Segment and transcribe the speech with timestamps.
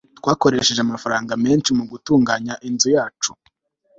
[0.19, 3.31] twakoresheje amafaranga menshi mugutunganya inzu yacu